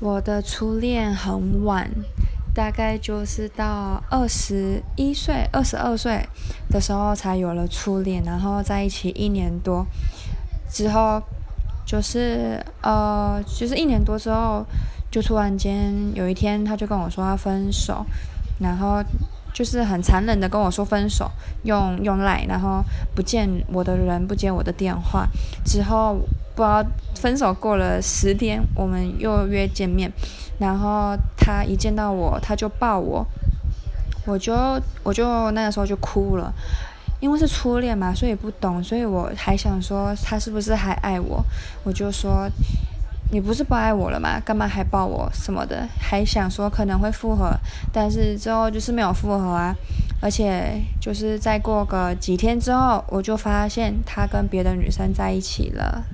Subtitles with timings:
[0.00, 1.90] 我的初恋很晚，
[2.54, 6.24] 大概就是到二十一岁、二十二岁
[6.70, 9.84] 的时候才有了初恋，然后在一起一年多
[10.70, 11.20] 之后，
[11.84, 14.64] 就是呃，就是一年多之后，
[15.10, 18.06] 就突然间有一天他就跟我说要分手，
[18.60, 19.02] 然后
[19.52, 21.28] 就是很残忍的跟我说分手，
[21.64, 22.84] 用用赖，然后
[23.16, 25.26] 不见我的人，不接我的电话，
[25.64, 26.20] 之后。
[26.58, 26.84] 不知道
[27.18, 30.10] 分手过了十天，我们又约见面，
[30.58, 33.26] 然后他一见到我，他就抱我，
[34.24, 34.54] 我就
[35.02, 36.52] 我就那个时候就哭了，
[37.20, 41.44] 因为是初恋嘛，所以不懂，所以我还想说他是不是还爱我，
[41.82, 42.48] 我就说
[43.32, 44.40] 你不是不爱我了吗？
[44.44, 45.86] 干嘛还抱我什么的？
[46.00, 47.52] 还想说可能会复合，
[47.92, 49.74] 但是之后就是没有复合啊，
[50.22, 56.04] 而且就是再过个几天之后，我就发现他跟别的女生在一起了。